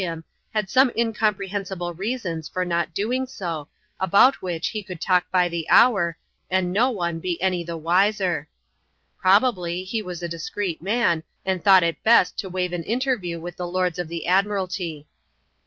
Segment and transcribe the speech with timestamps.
[0.01, 3.67] him, had some incompreliensible reasons for not doing so,
[3.99, 6.17] about which he could talk by the hour,
[6.49, 8.49] and no one be any the wiser.
[9.19, 13.57] Probably, he was a ^screet man, and thought it best to waive an interview with
[13.57, 15.05] the lords of the admiralty.